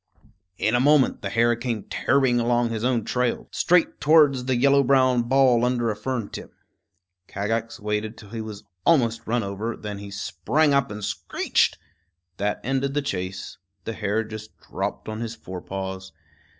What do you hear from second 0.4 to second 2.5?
In a moment the hare came tearing